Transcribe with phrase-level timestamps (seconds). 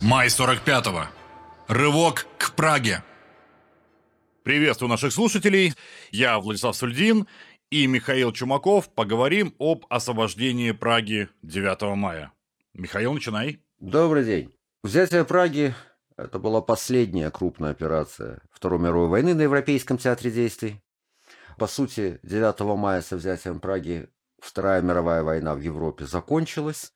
[0.00, 1.08] Май 45-го.
[1.66, 3.02] Рывок к Праге.
[4.44, 5.74] Приветствую наших слушателей.
[6.12, 7.26] Я Владислав Сульдин
[7.70, 8.88] и Михаил Чумаков.
[8.94, 12.32] Поговорим об освобождении Праги 9 мая.
[12.74, 13.60] Михаил, начинай.
[13.80, 14.54] Добрый день.
[14.84, 15.74] Взятие Праги–
[16.16, 20.80] это была последняя крупная операция Второй мировой войны на Европейском театре действий.
[21.58, 24.08] По сути, 9 мая со взятием Праги
[24.38, 26.92] Вторая мировая война в Европе закончилась.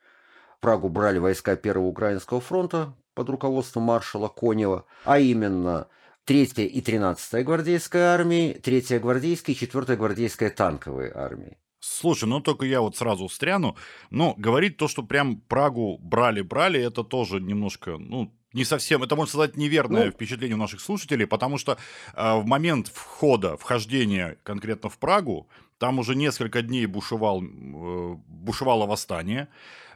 [0.62, 5.88] Прагу брали войска Первого Украинского фронта под руководством маршала Конева, а именно
[6.24, 11.58] 3 и 13 гвардейская армии, 3 гвардейская и 4 гвардейская танковые армии.
[11.80, 13.76] Слушай, ну только я вот сразу встряну,
[14.10, 19.30] но говорить то, что прям Прагу брали-брали, это тоже немножко, ну, не совсем, это можно
[19.30, 21.76] сказать неверное ну, впечатление у наших слушателей, потому что
[22.14, 25.48] э, в момент входа, вхождения конкретно в Прагу,
[25.82, 29.48] там уже несколько дней бушевал, э, бушевало восстание,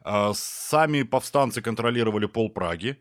[0.04, 2.96] э, сами повстанцы контролировали пол Праги,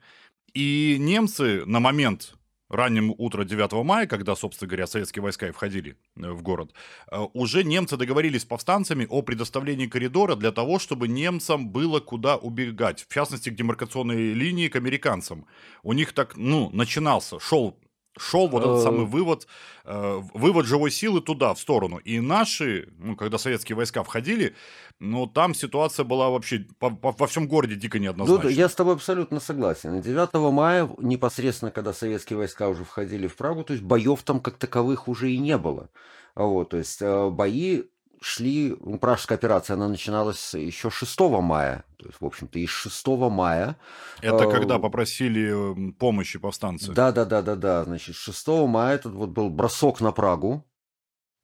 [0.54, 2.36] и немцы на момент
[2.70, 6.74] ранним утро 9 мая, когда, собственно говоря, советские войска входили э, в город,
[7.12, 12.36] э, уже немцы договорились с повстанцами о предоставлении коридора для того, чтобы немцам было куда
[12.38, 15.46] убегать, в частности, к демаркационной линии, к американцам.
[15.82, 17.80] У них так, ну, начинался, шел
[18.18, 19.08] шел вот этот самый э.
[19.08, 19.48] вывод,
[19.84, 21.98] э, вывод живой силы туда, в сторону.
[21.98, 24.56] И наши, ну, когда советские войска входили,
[25.00, 28.52] ну, там ситуация была вообще по, по, во всем городе дико неоднозначная.
[28.52, 30.02] Ну, я с тобой абсолютно согласен.
[30.02, 34.58] 9 мая, непосредственно, когда советские войска уже входили в Прагу, то есть боев там как
[34.58, 35.90] таковых уже и не было.
[36.36, 37.84] Вот, то есть э, бои
[38.22, 41.86] шли, ну, пражская операция, она начиналась еще 6 мая.
[41.98, 43.78] То есть, в общем-то, из 6 мая...
[44.22, 46.92] Это э, когда попросили помощи повстанцы?
[46.92, 47.84] Да, да, да, да, да.
[47.84, 50.66] Значит, 6 мая этот вот был бросок на Прагу,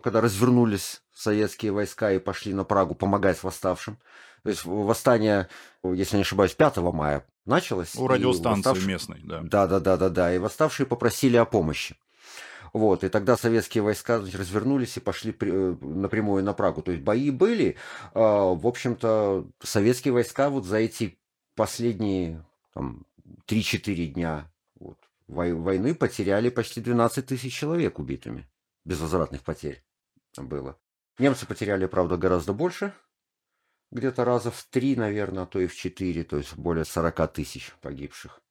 [0.02, 3.98] когда развернулись советские войска и пошли на Прагу помогать восставшим.
[4.44, 5.50] То есть восстание,
[5.84, 7.96] если не ошибаюсь, 5 мая началось.
[7.96, 8.88] У радиостанции восставшие...
[8.88, 9.42] местной, да.
[9.44, 10.34] Да, да, да, да, да.
[10.34, 11.96] И восставшие попросили о помощи.
[12.74, 16.82] Вот, и тогда советские войска значит, развернулись и пошли при, э, напрямую на Прагу.
[16.82, 17.76] То есть бои были.
[18.14, 21.20] А, в общем-то, советские войска вот за эти
[21.56, 23.06] последние там,
[23.46, 24.50] 3-4 дня
[24.80, 28.48] вот, войны потеряли почти 12 тысяч человек убитыми.
[28.86, 29.84] Безвозвратных потерь
[30.38, 30.78] было.
[31.20, 32.94] Немцы потеряли, правда, гораздо больше.
[33.92, 37.74] Где-то раза в три, наверное, а то и в четыре, то есть более 40 тысяч
[37.82, 38.42] погибших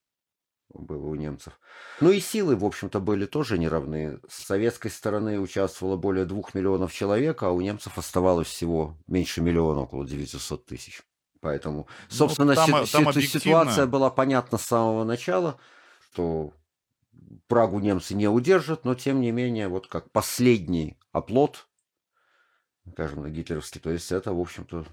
[0.72, 1.58] было у немцев.
[2.00, 4.20] Ну и силы, в общем-то, были тоже неравны.
[4.28, 9.80] С советской стороны участвовало более двух миллионов человек, а у немцев оставалось всего меньше миллиона,
[9.80, 11.02] около 900 тысяч.
[11.40, 13.40] Поэтому, ну, собственно, ну, там, си- там объективно...
[13.40, 15.58] ситуация была понятна с самого начала,
[16.12, 16.52] что
[17.46, 21.68] Прагу немцы не удержат, но тем не менее, вот как последний оплот,
[22.92, 24.86] скажем, гитлеровский, то есть это, в общем-то,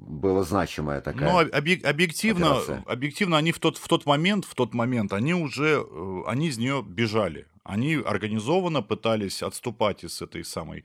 [0.00, 1.30] была значимая такая.
[1.30, 2.84] Ну, объективно, операция.
[2.86, 6.58] объективно они в тот, в тот момент, в тот момент, они уже, э, они из
[6.58, 7.46] нее бежали.
[7.62, 10.84] Они организованно пытались отступать из этой самой,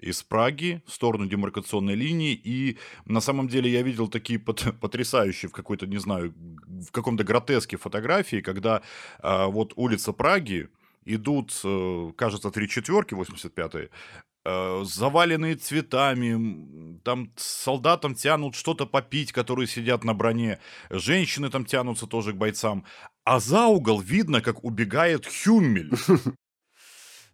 [0.00, 2.32] из Праги в сторону демаркационной линии.
[2.32, 4.38] И на самом деле я видел такие
[4.80, 6.34] потрясающие в какой-то, не знаю,
[6.66, 8.82] в каком-то гротеске фотографии, когда
[9.20, 10.68] а, вот улица Праги,
[11.04, 19.66] идут, э, кажется, три четверки, 85-е, Э, заваленные цветами, там солдатам тянут что-то попить, которые
[19.66, 20.58] сидят на броне,
[20.90, 22.84] женщины там тянутся тоже к бойцам,
[23.24, 25.92] а за угол видно, как убегает Хюммель.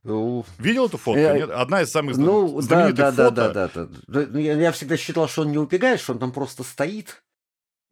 [0.03, 1.20] Ну, Видел эту фотку?
[1.20, 1.50] Я, нет?
[1.50, 3.53] Одна из самых ну, знаменитых да, да, фото.
[3.53, 4.41] Да, да, да, да.
[4.41, 7.22] Я, я всегда считал, что он не убегает, что он там просто стоит.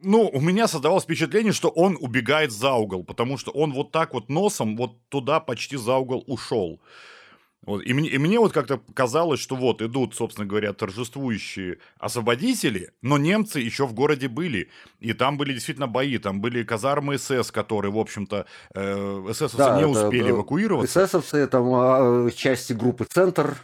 [0.00, 4.14] Ну, у меня создавалось впечатление, что он убегает за угол, потому что он вот так
[4.14, 6.80] вот носом вот туда почти за угол ушел.
[7.68, 12.92] Вот, и, мне, и мне вот как-то казалось, что вот идут, собственно говоря, торжествующие освободители,
[13.02, 14.70] но немцы еще в городе были.
[15.00, 19.76] И там были действительно бои, там были казармы СС, которые, в общем-то, э, эсэсовцы да,
[19.76, 21.06] не успели эвакуироваться.
[21.06, 23.58] ССовцы, там части группы «Центр»,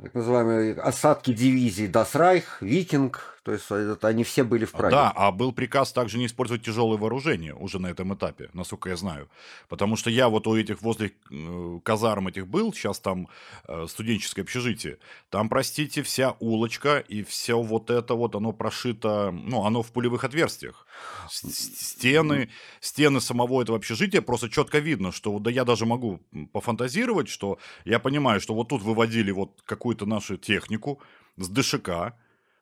[0.00, 4.90] так называемые осадки дивизии «Дасрайх», «Викинг», то есть это они все были в Праге.
[4.90, 8.96] Да, а был приказ также не использовать тяжелое вооружение уже на этом этапе, насколько я
[8.96, 9.28] знаю.
[9.68, 13.28] Потому что я вот у этих возле э, казарм этих был, сейчас там
[13.68, 14.98] э, студенческое общежитие.
[15.30, 20.24] Там, простите, вся улочка и все вот это вот, оно прошито, ну, оно в пулевых
[20.24, 20.84] отверстиях.
[21.30, 22.50] Стены,
[22.80, 26.18] стены самого этого общежития просто четко видно, что да я даже могу
[26.52, 31.00] пофантазировать, что я понимаю, что вот тут выводили вот какую-то нашу технику
[31.36, 32.16] с ДШК,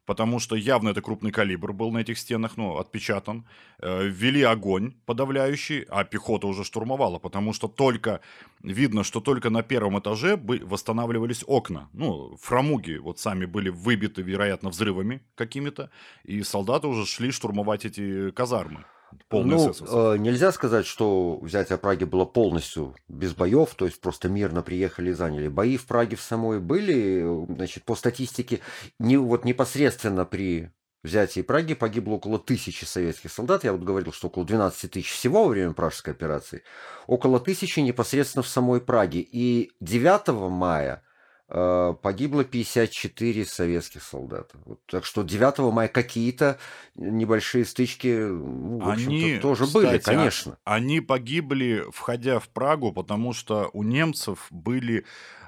[0.07, 3.45] потому что явно это крупный калибр был на этих стенах, ну, отпечатан.
[3.79, 8.21] Э, ввели огонь подавляющий, а пехота уже штурмовала, потому что только,
[8.63, 11.89] видно, что только на первом этаже восстанавливались окна.
[11.93, 15.91] Ну, фрамуги вот сами были выбиты, вероятно, взрывами какими-то,
[16.25, 18.85] и солдаты уже шли штурмовать эти казармы.
[19.29, 19.73] Полный Ну,
[20.15, 25.11] э, нельзя сказать, что взятие Праги было полностью без боев, то есть просто мирно приехали
[25.11, 25.49] и заняли.
[25.49, 28.61] Бои в Праге в самой были, значит, по статистике,
[28.99, 30.71] не, вот непосредственно при
[31.05, 33.63] взятии Праги погибло около тысячи советских солдат.
[33.65, 36.63] Я вот говорил, что около 12 тысяч всего во время Пражской операции.
[37.07, 39.21] Около тысячи непосредственно в самой Праге.
[39.21, 41.05] И 9 мая
[41.49, 44.57] погибло 54 советских солдата.
[44.65, 46.59] Вот, так что 9 мая какие-то
[46.95, 50.59] небольшие стычки, ну, в Они, тоже были, кстати, а- конечно.
[50.65, 55.05] Они погибли, входя в Прагу, потому что у немцев были...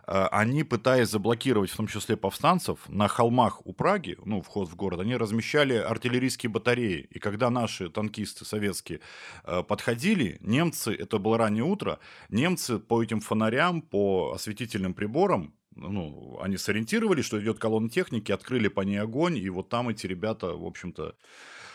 [0.06, 4.76] э, Они, пытаясь заблокировать, в том числе повстанцев, на холмах у Праги, ну, вход в
[4.76, 7.08] город, они размещали артиллерийские батареи.
[7.10, 9.00] И когда наши танкисты советские
[9.44, 11.98] э, подходили, немцы, это было раннее утро,
[12.28, 18.68] немцы по этим фонарям, по осветительным приборам, ну, они сориентировались, что идет колонна техники, открыли
[18.68, 21.14] по ней огонь, и вот там эти ребята, в общем-то,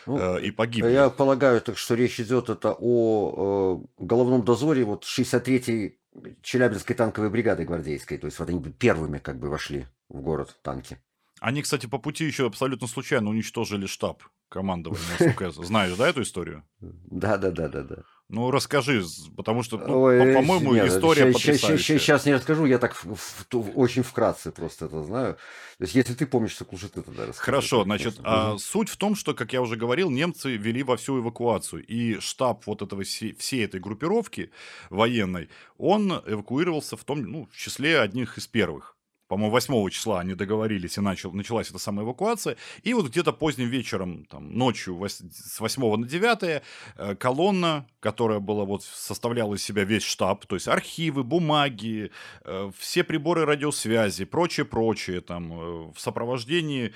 [0.06, 0.90] Ну, э, и погибли.
[0.90, 5.98] Я полагаю, так что речь идет это о э, головном дозоре вот 63-й
[6.42, 8.18] Челябинской танковой бригады гвардейской.
[8.18, 10.98] То есть вот они первыми как бы вошли в город танки.
[11.40, 15.96] Они, кстати, по пути еще абсолютно случайно уничтожили штаб командования, насколько я знаю.
[15.96, 16.64] Да, эту историю?
[16.80, 18.02] Да, да, да, да, да.
[18.32, 19.04] Ну, расскажи,
[19.36, 21.98] потому что, ну, Ой, по-моему, нет, история ща- ща- ща- потрясающая.
[21.98, 25.34] Сейчас не расскажу, я так в- в- в- очень вкратце просто это знаю.
[25.76, 27.44] То есть, если ты помнишь, так лучше ты тогда расскажи.
[27.44, 31.20] Хорошо, значит, а, суть в том, что, как я уже говорил, немцы вели во всю
[31.20, 31.84] эвакуацию.
[31.84, 34.50] И штаб вот этого всей, всей этой группировки
[34.88, 38.96] военной, он эвакуировался в том, ну, в числе одних из первых.
[39.32, 42.58] По-моему, 8 числа они договорились, и начал, началась эта самая эвакуация.
[42.82, 46.62] И вот где-то поздним вечером, там, ночью, с 8 на 9,
[46.98, 52.10] э, колонна, которая была вот, составляла из себя весь штаб, то есть архивы, бумаги,
[52.44, 56.92] э, все приборы радиосвязи, прочее-прочее, там, э, в сопровождении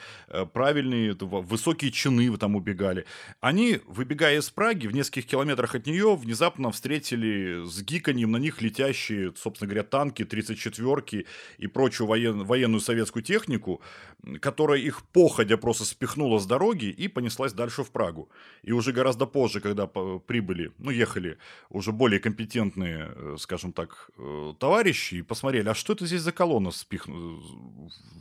[0.53, 3.07] правильные, высокие чины там убегали.
[3.41, 8.61] Они, выбегая из Праги, в нескольких километрах от нее, внезапно встретили с гиканьем на них
[8.61, 11.25] летящие, собственно говоря, танки, 34-ки
[11.57, 13.81] и прочую воен- военную советскую технику,
[14.41, 18.29] которая их походя просто спихнула с дороги и понеслась дальше в Прагу.
[18.63, 21.39] И уже гораздо позже, когда прибыли, ну, ехали
[21.71, 26.33] уже более компетентные, э, скажем так, э, товарищи, и посмотрели, а что это здесь за
[26.33, 27.41] колонна спихну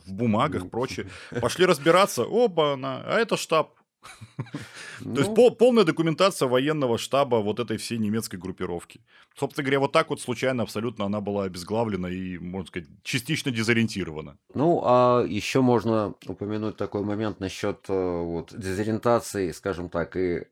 [0.06, 1.06] в бумагах, прочее.
[1.40, 3.70] Пошли разбираться, оба, она, а это штаб.
[5.02, 9.00] То есть Ну, пол- полная документация военного штаба вот этой всей немецкой группировки.
[9.36, 14.38] Собственно говоря, вот так вот случайно абсолютно она была обезглавлена и, можно сказать, частично дезориентирована.
[14.54, 17.92] Ну, а еще можно упомянуть такой момент насчет э,
[18.22, 20.46] вот дезориентации, скажем так, и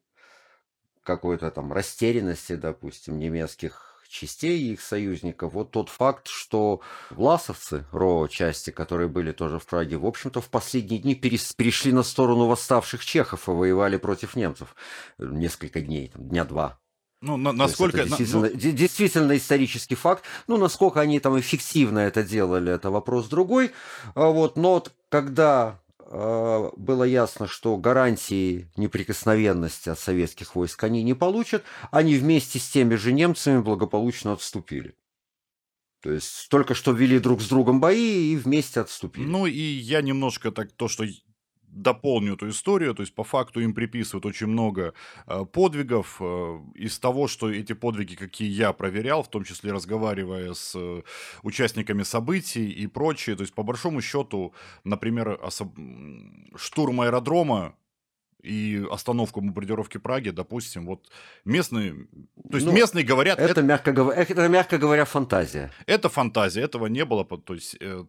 [1.03, 5.53] какой-то там растерянности, допустим, немецких частей и их союзников.
[5.53, 6.81] Вот тот факт, что
[7.11, 11.93] власовцы, РО части, которые были тоже в Праге, в общем-то, в последние дни перес- перешли
[11.93, 14.75] на сторону восставших чехов и воевали против немцев
[15.19, 16.79] несколько дней, там, дня два.
[17.21, 17.99] Ну, на- насколько...
[17.99, 20.25] это действительно, ну, де- действительно исторический факт.
[20.47, 23.73] Ну, насколько они там эффективно это делали, это вопрос другой.
[24.15, 31.15] А Вот, но вот когда было ясно, что гарантии неприкосновенности от советских войск они не
[31.15, 34.95] получат, они вместе с теми же немцами благополучно отступили.
[36.03, 39.25] То есть только что вели друг с другом бои и вместе отступили.
[39.25, 41.05] Ну, и я немножко так то, что
[41.75, 44.95] дополню эту историю, то есть по факту им приписывают очень много
[45.27, 46.17] э, подвигов.
[46.21, 51.03] э, из того, что эти подвиги, какие я проверял, в том числе разговаривая с э,
[51.43, 54.55] участниками событий и прочее, то есть по большому счету,
[54.85, 57.75] например, особ- штурм аэродрома
[58.43, 61.11] и остановку бомбардировки Праги, допустим, вот
[61.45, 61.95] местные,
[62.51, 65.71] то есть Ну, местные говорят, это, мягко говоря, это, мягко говоря, фантазия.
[65.87, 67.25] это фантазия, этого не было.
[67.25, 68.05] То есть э,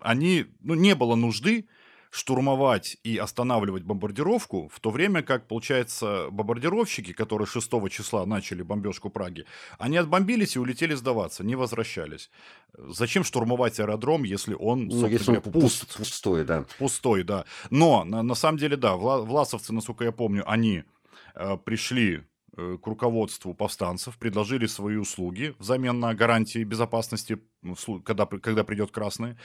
[0.00, 1.66] они, ну, не было нужды
[2.10, 9.10] штурмовать и останавливать бомбардировку, в то время как, получается, бомбардировщики, которые 6 числа начали бомбежку
[9.10, 9.44] Праги,
[9.78, 12.30] они отбомбились и улетели сдаваться, не возвращались.
[12.76, 15.52] Зачем штурмовать аэродром, если он, Ну, если он пуст?
[15.86, 16.64] пуст, пустой, да.
[16.78, 17.44] Пустой, да.
[17.70, 20.84] Но на, на самом деле, да, вла- власовцы, насколько я помню, они
[21.34, 22.22] э, пришли
[22.56, 27.38] э, к руководству повстанцев, предложили свои услуги взамен на гарантии безопасности,
[28.04, 29.36] когда, когда придет красный.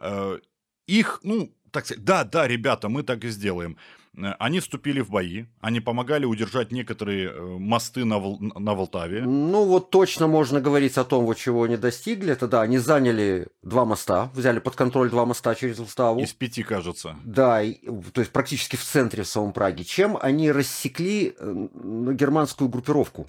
[0.00, 0.38] Э,
[0.86, 3.76] их, ну, так сказать, да, да, ребята, мы так и сделаем.
[4.16, 9.20] Э, Они вступили в бои, они помогали удержать некоторые э, мосты на, Вол- на Волтаве.
[9.22, 12.32] Ну, вот точно можно говорить о том, вот чего они достигли.
[12.32, 16.20] Это да, они заняли два моста, взяли под контроль два моста через Волставу.
[16.20, 17.16] Из пяти, кажется.
[17.24, 17.74] Да, и,
[18.12, 19.84] то есть практически в центре в самом Праге.
[19.84, 21.68] Чем они рассекли э,
[22.14, 23.26] германскую группировку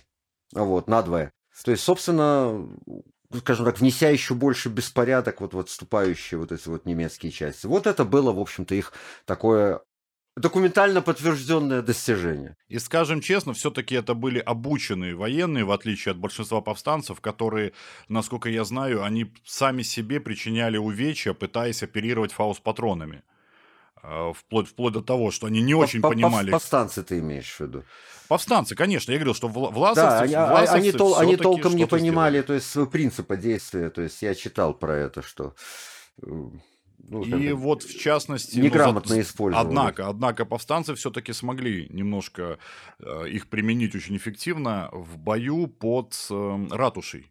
[0.53, 1.31] вот, надвое.
[1.65, 2.65] То есть, собственно,
[3.33, 7.65] скажем так, внеся еще больше беспорядок вот в отступающие вот эти вот немецкие части.
[7.65, 8.93] Вот это было, в общем-то, их
[9.25, 9.81] такое
[10.37, 12.55] документально подтвержденное достижение.
[12.67, 17.73] И скажем честно, все-таки это были обученные военные, в отличие от большинства повстанцев, которые,
[18.07, 23.23] насколько я знаю, они сами себе причиняли увечья, пытаясь оперировать фаус-патронами.
[24.09, 26.49] А, вплоть, вплоть до того, что они не очень понимали...
[26.49, 27.83] Повстанцы ты имеешь в виду?
[28.29, 29.11] Повстанцы, конечно.
[29.11, 30.01] Я говорил, что власовцы...
[30.01, 33.89] Да, они, а, власовцы они, тол, они толком не понимали то есть, принципа действия.
[33.89, 35.55] То есть я читал про это, что...
[36.21, 36.25] Э,
[36.99, 38.59] ну, и вот в частности...
[38.59, 39.67] Неграмотно ну, использовали.
[39.67, 42.59] Однако, однако повстанцы все-таки смогли немножко
[42.99, 47.29] э, их применить очень эффективно в бою под э, ратушей.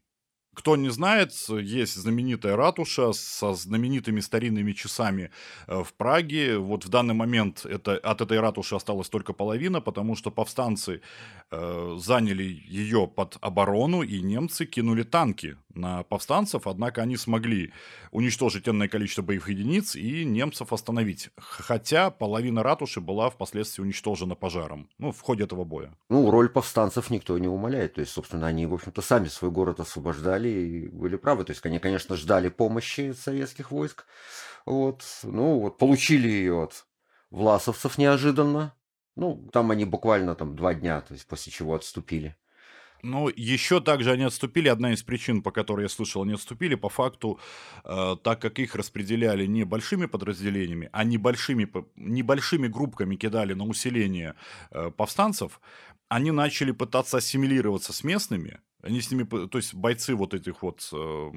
[0.57, 5.31] Кто не знает, есть знаменитая ратуша со знаменитыми старинными часами
[5.67, 6.57] э, в Праге.
[6.57, 11.03] Вот в данный момент это, от этой ратуши осталась только половина, потому что повстанцы
[11.51, 17.73] э, заняли ее под оборону, и немцы кинули танки на повстанцев, однако они смогли
[18.11, 21.31] уничтожить энное количество боевых единиц и немцев остановить.
[21.37, 25.97] Хотя половина ратуши была впоследствии уничтожена пожаром, ну, в ходе этого боя.
[26.09, 27.95] Ну, роль повстанцев никто не умаляет.
[27.95, 31.45] То есть, собственно, они, в общем-то, сами свой город освобождали и были правы.
[31.45, 34.07] То есть, они, конечно, ждали помощи советских войск.
[34.65, 35.05] Вот.
[35.23, 36.87] Ну, вот получили ее от
[37.31, 38.75] власовцев неожиданно.
[39.15, 42.37] Ну, там они буквально там два дня, то есть после чего отступили.
[43.03, 44.69] Ну, еще также они отступили.
[44.69, 47.39] Одна из причин, по которой я слышал, они отступили, по факту,
[47.85, 54.35] э, так как их распределяли не большими подразделениями, а небольшими, небольшими группками кидали на усиление
[54.71, 55.61] э, повстанцев,
[56.09, 60.89] они начали пытаться ассимилироваться с местными, они с ними, то есть бойцы вот этих вот
[60.93, 61.31] э,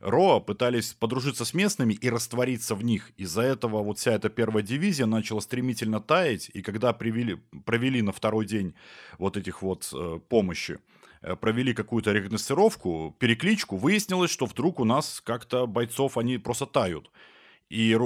[0.00, 3.10] РОА пытались подружиться с местными и раствориться в них.
[3.16, 8.12] Из-за этого вот вся эта первая дивизия начала стремительно таять, и когда привели, провели на
[8.12, 8.74] второй день
[9.18, 10.78] вот этих вот э, помощи,
[11.22, 17.10] э, провели какую-то рекогносцировку, перекличку, выяснилось, что вдруг у нас как-то бойцов, они просто тают.
[17.68, 17.98] И,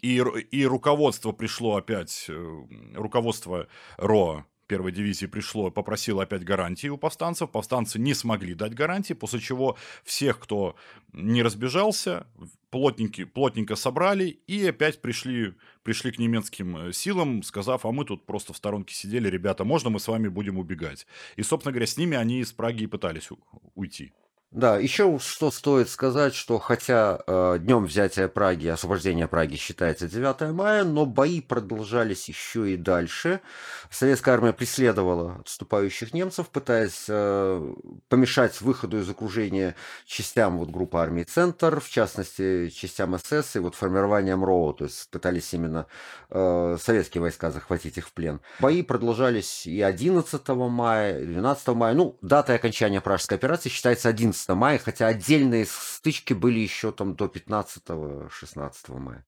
[0.00, 3.66] и, и руководство пришло опять, э, руководство
[3.98, 7.50] РОА первой дивизии пришло, попросило опять гарантии у повстанцев.
[7.50, 10.76] Повстанцы не смогли дать гарантии, после чего всех, кто
[11.12, 12.26] не разбежался,
[12.70, 18.26] плотненько, плотненько собрали и опять пришли, пришли к немецким э, силам, сказав, а мы тут
[18.26, 21.06] просто в сторонке сидели, ребята, можно мы с вами будем убегать?
[21.36, 23.30] И, собственно говоря, с ними они из Праги и пытались
[23.74, 24.12] уйти.
[24.52, 30.54] Да, еще что стоит сказать, что хотя э, днем взятия Праги, освобождения Праги считается 9
[30.54, 33.40] мая, но бои продолжались еще и дальше.
[33.90, 37.74] Советская армия преследовала отступающих немцев, пытаясь э,
[38.08, 39.74] помешать выходу из окружения
[40.06, 45.10] частям вот, группы армии «Центр», в частности, частям СС и вот формированием РОО, то есть
[45.10, 45.86] пытались именно
[46.30, 48.40] э, советские войска захватить их в плен.
[48.60, 51.94] Бои продолжались и 11 мая, и 12 мая.
[51.94, 57.14] Ну, дата окончания Пражской операции считается 11 11 мая, хотя отдельные стычки были еще там
[57.14, 59.24] до 15-16 мая.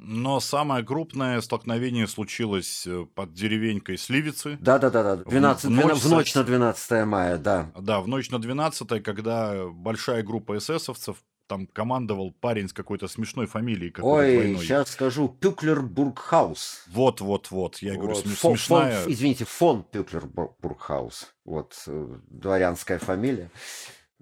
[0.00, 4.56] Но самое крупное столкновение случилось э, под деревенькой Сливицы.
[4.60, 7.72] Да-да-да, 12, в, ночь, в ночь на 12 мая, да.
[7.76, 11.16] Да, в ночь на 12, когда большая группа эсэсовцев,
[11.48, 13.92] там командовал парень с какой-то смешной фамилией.
[13.98, 14.62] Ой, двойной.
[14.62, 16.84] сейчас скажу, Пюклербургхаус.
[16.88, 18.00] Вот-вот-вот, я вот.
[18.00, 19.02] говорю, смеш- смешная.
[19.02, 23.50] Фон, извините, фон Пюклербургхаус, вот, э, дворянская фамилия.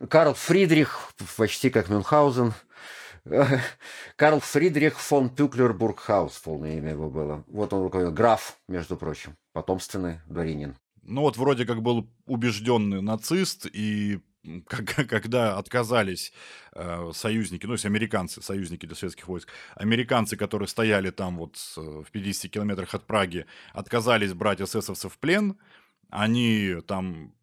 [0.09, 2.53] Карл Фридрих, почти как Мюнхгаузен,
[4.17, 7.45] Карл Фридрих фон Пюклер-Бургхаус, полное имя его было.
[7.49, 10.77] Вот он руководил, граф, между прочим, потомственный дворянин.
[11.03, 14.21] Ну вот вроде как был убежденный нацист, и
[14.67, 16.33] когда отказались
[16.73, 21.57] э, союзники, ну, то есть американцы, союзники для советских войск, американцы, которые стояли там вот
[21.77, 25.59] э, в 50 километрах от Праги, отказались брать эсэсовцев в плен,
[26.11, 27.35] они там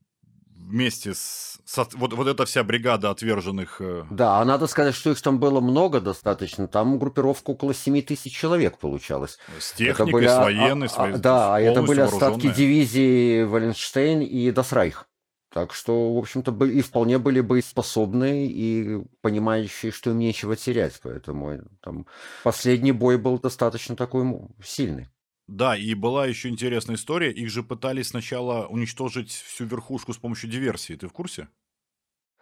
[0.67, 1.59] вместе с...
[1.65, 3.77] с вот, вот эта вся бригада отверженных...
[3.79, 6.67] Э, да, а надо сказать, что их там было много достаточно.
[6.67, 9.37] Там группировка около 7 тысяч человек получалось.
[9.59, 14.51] С техникой, были, с военной, а, а, Да, а это были остатки дивизии Валенштейн и
[14.51, 15.07] Дас Райх.
[15.53, 20.99] Так что, в общем-то, и вполне были боеспособные и понимающие, что им нечего терять.
[21.03, 22.07] Поэтому там
[22.43, 24.25] последний бой был достаточно такой
[24.63, 25.09] сильный.
[25.47, 27.31] Да, и была еще интересная история.
[27.31, 30.93] Их же пытались сначала уничтожить всю верхушку с помощью диверсии.
[30.93, 31.47] Ты в курсе?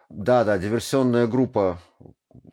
[0.08, 1.80] Да, да, диверсионная группа.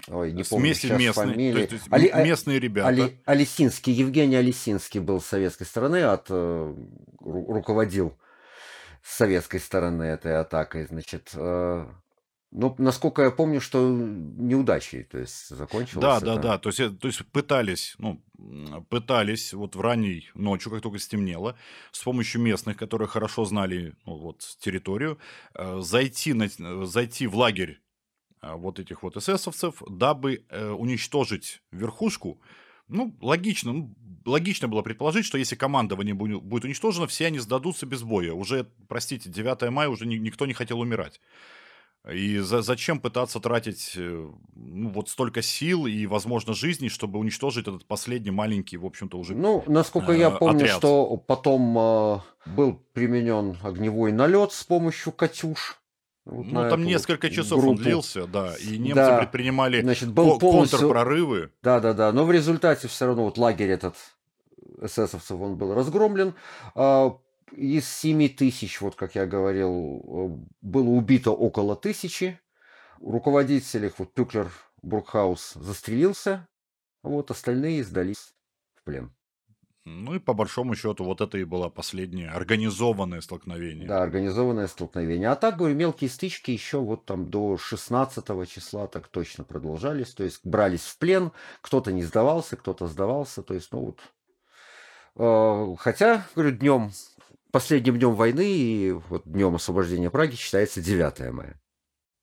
[0.07, 1.65] Ой, не помню Вместе сейчас местные, фамилии.
[1.65, 2.87] То есть, Али, а, местные ребята.
[2.87, 6.75] Али, Алисинский, Евгений Алисинский был с советской стороны, от, э,
[7.19, 8.17] руководил
[9.03, 10.85] с советской стороны этой атакой.
[10.85, 11.31] Значит,
[12.51, 16.01] э, ну, насколько я помню, что неудачей, то есть закончилось.
[16.01, 16.25] Да, это...
[16.25, 16.57] да, да.
[16.57, 18.21] То есть, э, то есть пытались, ну,
[18.89, 21.55] пытались вот в ранней ночью, как только стемнело,
[21.91, 25.19] с помощью местных, которые хорошо знали ну, вот, территорию,
[25.53, 26.47] э, зайти, на,
[26.85, 27.79] зайти в лагерь
[28.41, 32.41] э, вот этих вот эсэсовцев, дабы уничтожить верхушку,
[32.87, 33.73] Ну, логично.
[33.73, 38.33] Ну, логично было предположить, что если командование будет уничтожено, все они сдадутся без боя.
[38.33, 41.21] Уже, простите, 9 мая уже никто не хотел умирать.
[42.09, 47.67] И за, зачем пытаться тратить э, ну, вот столько сил и, возможно, жизней, чтобы уничтожить
[47.67, 50.77] этот последний маленький, в общем-то, уже Ну, насколько я э, помню, отряд?
[50.77, 55.81] что потом э, был применен огневой налет с помощью «Катюш».
[56.25, 57.83] вот Ну, там несколько часов он группу.
[57.83, 59.17] длился, да, и немцы Да.
[59.19, 60.79] предпринимали Значит, был ко- полностью...
[60.79, 61.51] контрпрорывы.
[61.61, 62.11] Да, да, да.
[62.13, 63.95] Но в результате все равно вот лагерь этот
[64.81, 66.33] эсэсовцев он был разгромлен.
[67.51, 72.39] Из 7 тысяч, вот как я говорил, э, было убито около тысячи.
[73.01, 74.51] Руководитель их, вот Пюклер
[74.81, 76.47] Брукхаус, застрелился.
[77.01, 78.33] Вот остальные сдались
[78.75, 79.13] в плен.
[79.85, 83.87] Ну и по большому счету вот это и было последнее организованное столкновение.
[83.87, 85.29] Да, организованное столкновение.
[85.29, 90.13] А так, говорю, мелкие стычки еще вот там до 16 числа так точно продолжались.
[90.13, 93.41] То есть брались в плен, кто-то не сдавался, кто-то сдавался.
[93.41, 93.99] То есть, ну вот...
[95.15, 96.91] э, Хотя, говорю, днем,
[97.51, 101.59] последним днем войны и вот днем освобождения Праги считается 9 мая.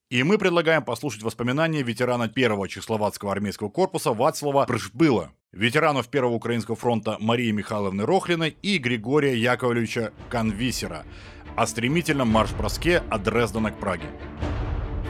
[0.09, 6.76] И мы предлагаем послушать воспоминания ветерана первого Чехословацкого армейского корпуса Вацлава Пржбыла, ветеранов Первого Украинского
[6.76, 11.04] фронта Марии Михайловны Рохлиной и Григория Яковлевича Конвисера
[11.56, 14.06] о стремительном марш-броске от Дрездена к Праге.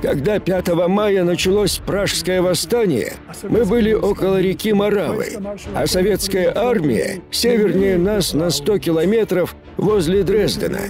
[0.00, 5.36] Когда 5 мая началось Пражское восстание, мы были около реки Моравы,
[5.74, 10.82] а советская армия севернее нас на 100 километров возле Дрездена.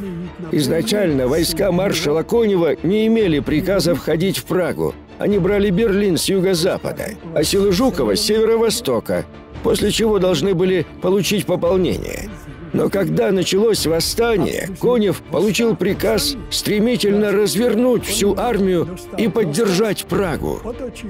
[0.52, 4.94] Изначально войска маршала Конева не имели приказа входить в Прагу.
[5.18, 9.24] Они брали Берлин с юго-запада, а силы Жукова с северо-востока,
[9.62, 12.28] после чего должны были получить пополнение.
[12.72, 20.60] Но когда началось восстание, Конев получил приказ стремительно развернуть всю армию и поддержать Прагу.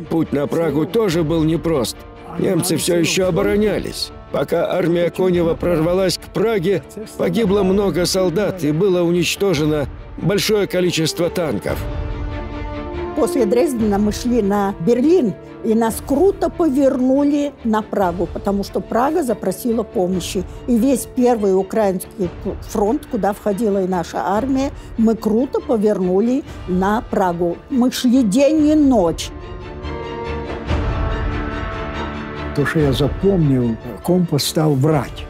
[0.09, 1.97] Путь на Прагу тоже был непрост.
[2.39, 4.11] Немцы все еще оборонялись.
[4.37, 6.83] Пока армия Конева прорвалась к Праге,
[7.17, 9.87] погибло много солдат и было уничтожено
[10.19, 11.83] большое количество танков.
[13.17, 15.33] После Дрездена мы шли на Берлин,
[15.65, 20.45] и нас круто повернули на Прагу, потому что Прага запросила помощи.
[20.67, 22.29] И весь первый украинский
[22.61, 27.57] фронт, куда входила и наша армия, мы круто повернули на Прагу.
[27.71, 29.31] Мы шли день и ночь.
[32.55, 35.25] То, что я запомнил, компас стал врать.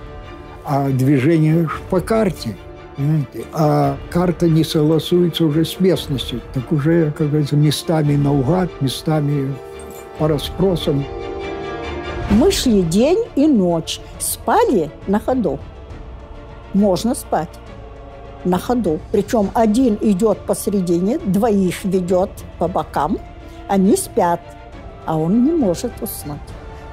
[0.66, 2.56] А движение по карте.
[2.96, 3.44] понимаете?
[3.54, 6.42] А карта не согласуется уже с местностью.
[6.52, 9.54] Так уже, как говорится, местами наугад, местами
[10.18, 11.06] по расспросам.
[12.30, 14.00] Мы шли день и ночь.
[14.18, 15.58] Спали на ходу.
[16.74, 17.48] Можно спать
[18.44, 19.00] на ходу.
[19.10, 23.18] Причем один идет посередине, двоих ведет по бокам.
[23.68, 24.40] Они спят,
[25.06, 26.40] а он не может уснуть.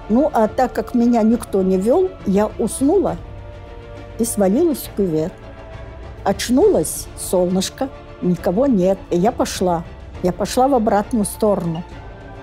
[0.10, 3.18] Ну, а так как меня никто не вел, я уснула
[4.20, 5.32] и свалилась в кювет.
[6.24, 7.90] Очнулась, солнышко,
[8.22, 8.98] никого нет.
[9.10, 9.84] И я пошла.
[10.22, 11.84] Я пошла в обратную сторону.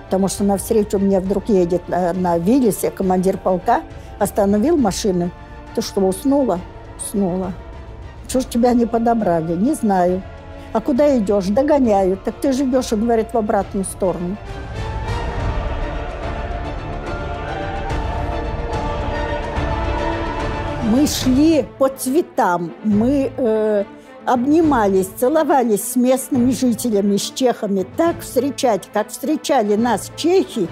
[0.05, 3.81] Потому что навстречу мне вдруг едет на, на Виллисе командир полка,
[4.19, 5.31] остановил машину.
[5.73, 6.59] Ты что, уснула?
[6.97, 7.53] Уснула.
[8.27, 9.55] Что ж тебя не подобрали?
[9.55, 10.21] Не знаю.
[10.73, 11.47] А куда идешь?
[11.47, 12.23] Догоняют.
[12.23, 14.37] Так ты же идешь, он говорит, в обратную сторону.
[20.91, 23.85] Мы шли по цветам, мы э,
[24.25, 27.87] обнимались, целовались с местными жителями, с чехами.
[27.95, 30.67] Так встречать, как встречали нас чехи,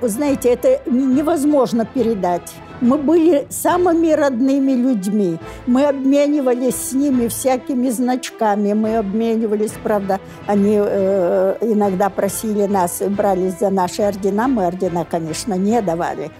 [0.00, 2.50] вы знаете, это невозможно передать.
[2.80, 5.38] Мы были самыми родными людьми.
[5.66, 8.72] Мы обменивались с ними всякими значками.
[8.72, 14.48] Мы обменивались, правда, они э, иногда просили нас, брались за наши ордена.
[14.48, 16.30] Мы ордена, конечно, не давали.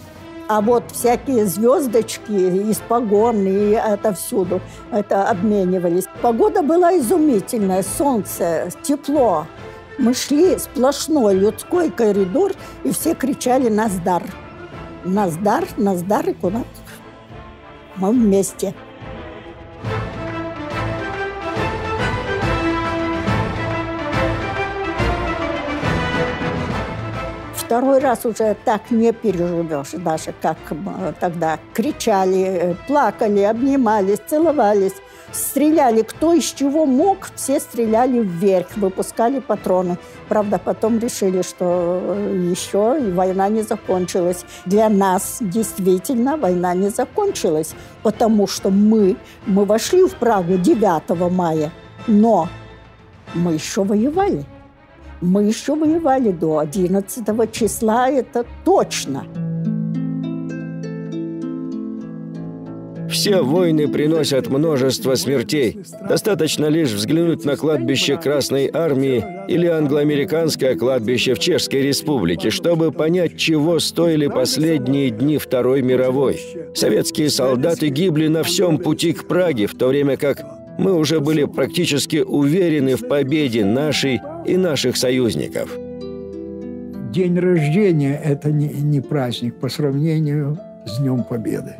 [0.48, 6.04] А вот всякие звездочки из погон и отовсюду это обменивались.
[6.22, 9.46] Погода была изумительная, солнце, тепло.
[9.98, 14.22] Мы шли сплошной людской коридор, и все кричали «Наздар!».
[15.04, 16.62] «Наздар, Наздар» и куда
[17.96, 18.74] Мы вместе.
[27.68, 34.94] Второй раз уже так не переживешь, даже как мы тогда кричали, плакали, обнимались, целовались,
[35.32, 36.00] стреляли.
[36.00, 39.98] Кто из чего мог, все стреляли вверх, выпускали патроны.
[40.30, 42.16] Правда, потом решили, что
[42.50, 44.46] еще и война не закончилась.
[44.64, 51.70] Для нас действительно война не закончилась, потому что мы, мы вошли в Прагу 9 мая,
[52.06, 52.48] но
[53.34, 54.46] мы еще воевали.
[55.20, 59.24] Мы еще воевали до 11 числа, это точно.
[63.18, 65.80] все войны приносят множество смертей.
[66.08, 73.36] Достаточно лишь взглянуть на кладбище Красной Армии или англоамериканское кладбище в Чешской Республике, чтобы понять,
[73.36, 76.40] чего стоили последние дни Второй мировой.
[76.74, 80.38] Советские солдаты гибли на всем пути к Праге, в то время как
[80.78, 85.70] мы уже были практически уверены в победе нашей и наших союзников.
[87.12, 91.74] День рождения– это не, не праздник по сравнению с Днем Победы.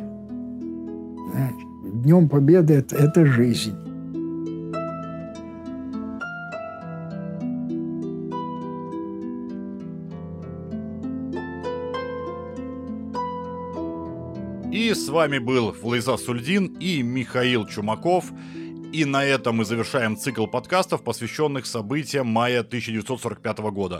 [1.83, 3.75] Днем Победы это, это жизнь.
[14.71, 18.31] И с вами был Влайза Сульдин и Михаил Чумаков.
[18.91, 23.97] И на этом мы завершаем цикл подкастов, посвященных событиям мая 1945 года.